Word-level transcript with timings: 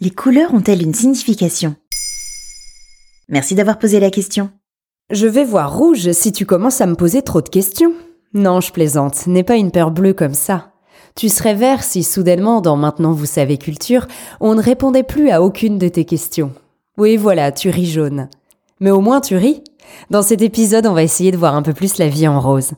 Les 0.00 0.10
couleurs 0.10 0.52
ont-elles 0.52 0.82
une 0.82 0.92
signification? 0.92 1.76
Merci 3.28 3.54
d'avoir 3.54 3.78
posé 3.78 4.00
la 4.00 4.10
question. 4.10 4.50
Je 5.10 5.28
vais 5.28 5.44
voir 5.44 5.76
rouge 5.76 6.10
si 6.10 6.32
tu 6.32 6.44
commences 6.46 6.80
à 6.80 6.86
me 6.86 6.96
poser 6.96 7.22
trop 7.22 7.40
de 7.40 7.48
questions. 7.48 7.92
Non, 8.32 8.60
je 8.60 8.72
plaisante, 8.72 9.28
n'aie 9.28 9.44
pas 9.44 9.54
une 9.54 9.70
peur 9.70 9.92
bleue 9.92 10.12
comme 10.12 10.34
ça. 10.34 10.72
Tu 11.14 11.28
serais 11.28 11.54
vert 11.54 11.84
si 11.84 12.02
soudainement, 12.02 12.60
dans 12.60 12.76
Maintenant 12.76 13.12
vous 13.12 13.24
savez 13.24 13.56
culture, 13.56 14.08
on 14.40 14.56
ne 14.56 14.62
répondait 14.62 15.04
plus 15.04 15.30
à 15.30 15.40
aucune 15.40 15.78
de 15.78 15.86
tes 15.86 16.04
questions. 16.04 16.52
Oui, 16.98 17.16
voilà, 17.16 17.52
tu 17.52 17.70
ris 17.70 17.86
jaune. 17.86 18.28
Mais 18.80 18.90
au 18.90 19.00
moins 19.00 19.20
tu 19.20 19.36
ris. 19.36 19.62
Dans 20.10 20.22
cet 20.22 20.42
épisode, 20.42 20.86
on 20.86 20.94
va 20.94 21.04
essayer 21.04 21.30
de 21.30 21.36
voir 21.36 21.54
un 21.54 21.62
peu 21.62 21.72
plus 21.72 21.98
la 21.98 22.08
vie 22.08 22.26
en 22.26 22.40
rose. 22.40 22.72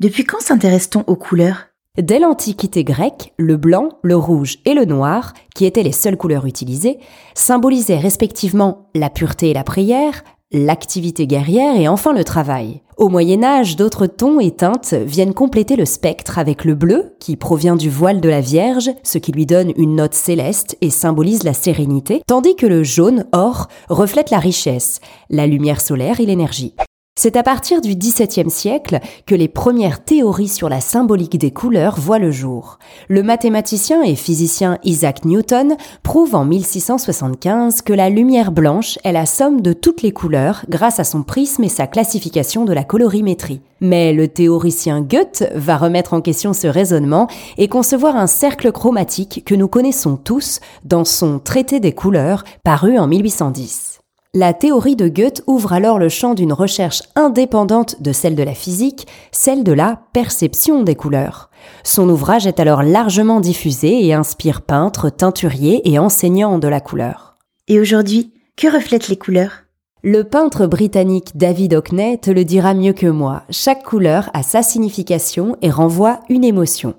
Depuis 0.00 0.24
quand 0.24 0.40
s'intéresse-t-on 0.40 1.04
aux 1.06 1.16
couleurs? 1.16 1.67
Dès 1.98 2.20
l'Antiquité 2.20 2.84
grecque, 2.84 3.32
le 3.38 3.56
blanc, 3.56 3.88
le 4.04 4.14
rouge 4.14 4.58
et 4.64 4.74
le 4.74 4.84
noir, 4.84 5.32
qui 5.56 5.64
étaient 5.64 5.82
les 5.82 5.90
seules 5.90 6.16
couleurs 6.16 6.46
utilisées, 6.46 7.00
symbolisaient 7.34 7.98
respectivement 7.98 8.88
la 8.94 9.10
pureté 9.10 9.50
et 9.50 9.52
la 9.52 9.64
prière, 9.64 10.22
l'activité 10.52 11.26
guerrière 11.26 11.74
et 11.74 11.88
enfin 11.88 12.12
le 12.12 12.22
travail. 12.22 12.82
Au 12.98 13.08
Moyen 13.08 13.42
Âge, 13.42 13.74
d'autres 13.74 14.06
tons 14.06 14.38
et 14.38 14.52
teintes 14.52 14.94
viennent 14.94 15.34
compléter 15.34 15.74
le 15.74 15.84
spectre 15.84 16.38
avec 16.38 16.64
le 16.64 16.76
bleu, 16.76 17.16
qui 17.18 17.34
provient 17.34 17.74
du 17.74 17.90
voile 17.90 18.20
de 18.20 18.28
la 18.28 18.40
Vierge, 18.40 18.90
ce 19.02 19.18
qui 19.18 19.32
lui 19.32 19.44
donne 19.44 19.72
une 19.76 19.96
note 19.96 20.14
céleste 20.14 20.78
et 20.80 20.90
symbolise 20.90 21.42
la 21.42 21.52
sérénité, 21.52 22.22
tandis 22.28 22.54
que 22.54 22.66
le 22.66 22.84
jaune, 22.84 23.26
or, 23.32 23.66
reflète 23.88 24.30
la 24.30 24.38
richesse, 24.38 25.00
la 25.30 25.48
lumière 25.48 25.80
solaire 25.80 26.20
et 26.20 26.26
l'énergie. 26.26 26.74
C'est 27.20 27.34
à 27.34 27.42
partir 27.42 27.80
du 27.80 27.96
XVIIe 27.96 28.48
siècle 28.48 29.00
que 29.26 29.34
les 29.34 29.48
premières 29.48 30.04
théories 30.04 30.46
sur 30.46 30.68
la 30.68 30.80
symbolique 30.80 31.36
des 31.36 31.50
couleurs 31.50 31.98
voient 31.98 32.20
le 32.20 32.30
jour. 32.30 32.78
Le 33.08 33.24
mathématicien 33.24 34.04
et 34.04 34.14
physicien 34.14 34.78
Isaac 34.84 35.24
Newton 35.24 35.76
prouve 36.04 36.36
en 36.36 36.44
1675 36.44 37.82
que 37.82 37.92
la 37.92 38.08
lumière 38.08 38.52
blanche 38.52 39.00
est 39.02 39.10
la 39.10 39.26
somme 39.26 39.62
de 39.62 39.72
toutes 39.72 40.02
les 40.02 40.12
couleurs 40.12 40.64
grâce 40.68 41.00
à 41.00 41.04
son 41.04 41.24
prisme 41.24 41.64
et 41.64 41.68
sa 41.68 41.88
classification 41.88 42.64
de 42.64 42.72
la 42.72 42.84
colorimétrie. 42.84 43.62
Mais 43.80 44.12
le 44.12 44.28
théoricien 44.28 45.00
Goethe 45.00 45.42
va 45.56 45.76
remettre 45.76 46.14
en 46.14 46.20
question 46.20 46.52
ce 46.52 46.68
raisonnement 46.68 47.26
et 47.56 47.66
concevoir 47.66 48.14
un 48.14 48.28
cercle 48.28 48.70
chromatique 48.70 49.42
que 49.44 49.56
nous 49.56 49.66
connaissons 49.66 50.16
tous 50.16 50.60
dans 50.84 51.04
son 51.04 51.40
Traité 51.40 51.80
des 51.80 51.92
couleurs 51.92 52.44
paru 52.62 52.96
en 52.96 53.08
1810. 53.08 53.97
La 54.40 54.54
théorie 54.54 54.94
de 54.94 55.08
Goethe 55.08 55.42
ouvre 55.48 55.72
alors 55.72 55.98
le 55.98 56.08
champ 56.08 56.34
d'une 56.34 56.52
recherche 56.52 57.02
indépendante 57.16 58.00
de 58.00 58.12
celle 58.12 58.36
de 58.36 58.44
la 58.44 58.54
physique, 58.54 59.08
celle 59.32 59.64
de 59.64 59.72
la 59.72 60.02
perception 60.12 60.84
des 60.84 60.94
couleurs. 60.94 61.50
Son 61.82 62.08
ouvrage 62.08 62.46
est 62.46 62.60
alors 62.60 62.84
largement 62.84 63.40
diffusé 63.40 64.06
et 64.06 64.14
inspire 64.14 64.62
peintres, 64.62 65.10
teinturiers 65.10 65.90
et 65.90 65.98
enseignants 65.98 66.60
de 66.60 66.68
la 66.68 66.80
couleur. 66.80 67.36
Et 67.66 67.80
aujourd'hui, 67.80 68.32
que 68.56 68.72
reflètent 68.72 69.08
les 69.08 69.16
couleurs? 69.16 69.64
Le 70.04 70.22
peintre 70.22 70.68
britannique 70.68 71.32
David 71.36 71.74
Hockney 71.74 72.18
te 72.18 72.30
le 72.30 72.44
dira 72.44 72.74
mieux 72.74 72.92
que 72.92 73.08
moi. 73.08 73.42
Chaque 73.50 73.82
couleur 73.82 74.30
a 74.34 74.44
sa 74.44 74.62
signification 74.62 75.56
et 75.62 75.70
renvoie 75.72 76.20
une 76.28 76.44
émotion. 76.44 76.94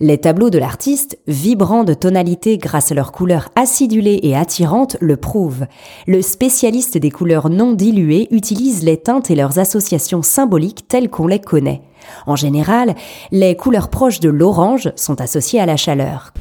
Les 0.00 0.18
tableaux 0.18 0.50
de 0.50 0.58
l'artiste, 0.58 1.18
vibrants 1.28 1.84
de 1.84 1.94
tonalité 1.94 2.58
grâce 2.58 2.90
à 2.90 2.94
leurs 2.94 3.12
couleurs 3.12 3.50
acidulées 3.54 4.20
et 4.22 4.36
attirantes, 4.36 4.96
le 5.00 5.16
prouvent. 5.16 5.66
Le 6.06 6.20
spécialiste 6.20 6.98
des 6.98 7.10
couleurs 7.10 7.48
non 7.48 7.72
diluées 7.72 8.26
utilise 8.32 8.82
les 8.82 8.96
teintes 8.96 9.30
et 9.30 9.36
leurs 9.36 9.58
associations 9.58 10.22
symboliques 10.22 10.88
telles 10.88 11.10
qu'on 11.10 11.28
les 11.28 11.40
connaît. 11.40 11.82
En 12.26 12.36
général, 12.36 12.94
les 13.30 13.56
couleurs 13.56 13.88
proches 13.88 14.20
de 14.20 14.28
l'orange 14.28 14.90
sont 14.96 15.20
associées 15.20 15.60
à 15.60 15.66
la 15.66 15.76
chaleur. 15.76 16.32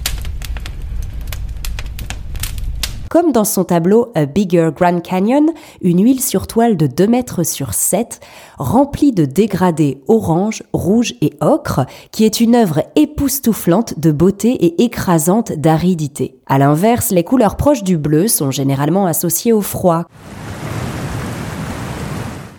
Comme 3.13 3.31
dans 3.31 3.43
son 3.43 3.63
tableau 3.63 4.11
A 4.15 4.25
Bigger 4.25 4.71
Grand 4.75 4.99
Canyon, 4.99 5.51
une 5.83 6.03
huile 6.03 6.19
sur 6.19 6.47
toile 6.47 6.77
de 6.77 6.87
2 6.87 7.05
mètres 7.05 7.43
sur 7.43 7.75
7, 7.75 8.19
remplie 8.57 9.11
de 9.11 9.25
dégradés 9.25 10.01
orange, 10.07 10.63
rouge 10.73 11.13
et 11.21 11.33
ocre, 11.39 11.81
qui 12.09 12.25
est 12.25 12.41
une 12.41 12.55
œuvre 12.55 12.81
époustouflante 12.95 13.99
de 13.99 14.11
beauté 14.11 14.53
et 14.53 14.83
écrasante 14.83 15.51
d'aridité. 15.51 16.39
À 16.47 16.57
l'inverse, 16.57 17.11
les 17.11 17.23
couleurs 17.23 17.55
proches 17.55 17.83
du 17.83 17.99
bleu 17.99 18.27
sont 18.27 18.49
généralement 18.49 19.05
associées 19.05 19.53
au 19.53 19.61
froid 19.61 20.05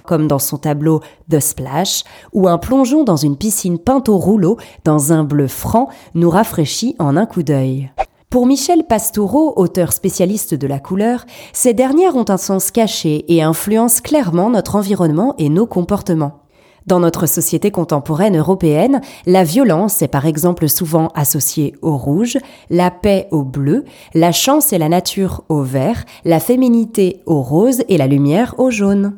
comme 0.06 0.28
dans 0.28 0.38
son 0.38 0.58
tableau 0.58 1.00
The 1.30 1.40
Splash, 1.40 2.04
où 2.32 2.46
un 2.46 2.58
plongeon 2.58 3.02
dans 3.02 3.16
une 3.16 3.38
piscine 3.38 3.78
peinte 3.78 4.08
au 4.08 4.18
rouleau 4.18 4.58
dans 4.84 5.12
un 5.12 5.24
bleu 5.24 5.48
franc 5.48 5.88
nous 6.14 6.28
rafraîchit 6.28 6.94
en 6.98 7.16
un 7.16 7.24
coup 7.24 7.42
d'œil. 7.42 7.90
Pour 8.34 8.46
Michel 8.46 8.82
Pastoureau, 8.82 9.52
auteur 9.54 9.92
spécialiste 9.92 10.54
de 10.54 10.66
la 10.66 10.80
couleur, 10.80 11.24
ces 11.52 11.72
dernières 11.72 12.16
ont 12.16 12.24
un 12.28 12.36
sens 12.36 12.72
caché 12.72 13.24
et 13.32 13.44
influencent 13.44 14.02
clairement 14.02 14.50
notre 14.50 14.74
environnement 14.74 15.36
et 15.38 15.48
nos 15.48 15.68
comportements. 15.68 16.42
Dans 16.84 16.98
notre 16.98 17.26
société 17.26 17.70
contemporaine 17.70 18.36
européenne, 18.36 19.02
la 19.24 19.44
violence 19.44 20.02
est 20.02 20.08
par 20.08 20.26
exemple 20.26 20.68
souvent 20.68 21.12
associée 21.14 21.76
au 21.80 21.96
rouge, 21.96 22.36
la 22.70 22.90
paix 22.90 23.28
au 23.30 23.44
bleu, 23.44 23.84
la 24.14 24.32
chance 24.32 24.72
et 24.72 24.78
la 24.78 24.88
nature 24.88 25.44
au 25.48 25.62
vert, 25.62 26.04
la 26.24 26.40
féminité 26.40 27.22
au 27.26 27.40
rose 27.40 27.84
et 27.88 27.98
la 27.98 28.08
lumière 28.08 28.56
au 28.58 28.68
jaune. 28.68 29.16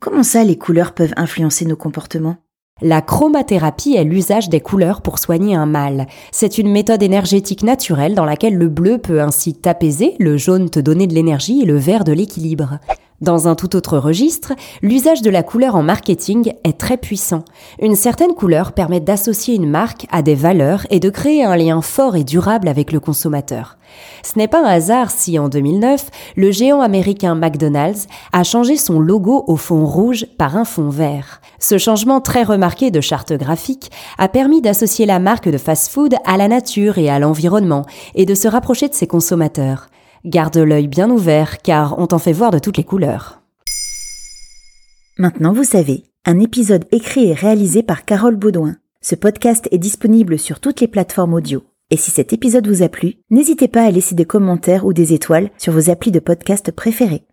Comment 0.00 0.24
ça 0.24 0.42
les 0.42 0.58
couleurs 0.58 0.94
peuvent 0.94 1.14
influencer 1.16 1.64
nos 1.64 1.76
comportements? 1.76 2.38
La 2.80 3.02
chromathérapie 3.02 3.96
est 3.96 4.04
l'usage 4.04 4.48
des 4.48 4.60
couleurs 4.60 5.02
pour 5.02 5.18
soigner 5.18 5.54
un 5.54 5.66
mal. 5.66 6.06
C'est 6.30 6.58
une 6.58 6.70
méthode 6.70 7.02
énergétique 7.02 7.62
naturelle 7.62 8.14
dans 8.14 8.24
laquelle 8.24 8.56
le 8.56 8.68
bleu 8.68 8.98
peut 8.98 9.20
ainsi 9.20 9.54
t'apaiser, 9.54 10.14
le 10.18 10.36
jaune 10.36 10.70
te 10.70 10.78
donner 10.80 11.06
de 11.06 11.14
l'énergie 11.14 11.62
et 11.62 11.66
le 11.66 11.76
vert 11.76 12.04
de 12.04 12.12
l'équilibre. 12.12 12.78
Dans 13.20 13.48
un 13.48 13.56
tout 13.56 13.74
autre 13.74 13.98
registre, 13.98 14.52
l'usage 14.80 15.22
de 15.22 15.30
la 15.30 15.42
couleur 15.42 15.74
en 15.74 15.82
marketing 15.82 16.52
est 16.62 16.78
très 16.78 16.96
puissant. 16.96 17.44
Une 17.82 17.96
certaine 17.96 18.32
couleur 18.32 18.70
permet 18.70 19.00
d'associer 19.00 19.56
une 19.56 19.68
marque 19.68 20.06
à 20.12 20.22
des 20.22 20.36
valeurs 20.36 20.86
et 20.90 21.00
de 21.00 21.10
créer 21.10 21.42
un 21.42 21.56
lien 21.56 21.82
fort 21.82 22.14
et 22.14 22.22
durable 22.22 22.68
avec 22.68 22.92
le 22.92 23.00
consommateur. 23.00 23.76
Ce 24.22 24.38
n'est 24.38 24.46
pas 24.46 24.64
un 24.64 24.68
hasard 24.68 25.10
si 25.10 25.36
en 25.36 25.48
2009, 25.48 26.10
le 26.36 26.52
géant 26.52 26.80
américain 26.80 27.34
McDonald's 27.34 28.06
a 28.32 28.44
changé 28.44 28.76
son 28.76 29.00
logo 29.00 29.42
au 29.48 29.56
fond 29.56 29.84
rouge 29.84 30.26
par 30.38 30.56
un 30.56 30.64
fond 30.64 30.88
vert. 30.88 31.40
Ce 31.58 31.76
changement 31.76 32.20
très 32.20 32.44
remarqué 32.44 32.92
de 32.92 33.00
charte 33.00 33.32
graphique 33.32 33.90
a 34.18 34.28
permis 34.28 34.62
d'associer 34.62 35.06
la 35.06 35.18
marque 35.18 35.48
de 35.48 35.58
fast-food 35.58 36.14
à 36.24 36.36
la 36.36 36.46
nature 36.46 36.98
et 36.98 37.10
à 37.10 37.18
l'environnement 37.18 37.84
et 38.14 38.26
de 38.26 38.36
se 38.36 38.46
rapprocher 38.46 38.88
de 38.88 38.94
ses 38.94 39.08
consommateurs. 39.08 39.88
Garde 40.24 40.56
l'œil 40.56 40.88
bien 40.88 41.10
ouvert 41.10 41.62
car 41.62 41.98
on 41.98 42.06
t'en 42.06 42.18
fait 42.18 42.32
voir 42.32 42.50
de 42.50 42.58
toutes 42.58 42.76
les 42.76 42.84
couleurs. 42.84 43.40
Maintenant 45.18 45.52
vous 45.52 45.64
savez, 45.64 46.04
un 46.24 46.40
épisode 46.40 46.84
écrit 46.92 47.28
et 47.28 47.34
réalisé 47.34 47.82
par 47.82 48.04
Carole 48.04 48.36
Baudouin. 48.36 48.76
Ce 49.00 49.14
podcast 49.14 49.68
est 49.70 49.78
disponible 49.78 50.38
sur 50.38 50.60
toutes 50.60 50.80
les 50.80 50.88
plateformes 50.88 51.34
audio. 51.34 51.62
Et 51.90 51.96
si 51.96 52.10
cet 52.10 52.32
épisode 52.32 52.66
vous 52.66 52.82
a 52.82 52.88
plu, 52.88 53.14
n'hésitez 53.30 53.68
pas 53.68 53.84
à 53.84 53.90
laisser 53.90 54.14
des 54.14 54.26
commentaires 54.26 54.84
ou 54.84 54.92
des 54.92 55.14
étoiles 55.14 55.50
sur 55.56 55.72
vos 55.72 55.88
applis 55.90 56.10
de 56.10 56.20
podcast 56.20 56.70
préférés. 56.70 57.24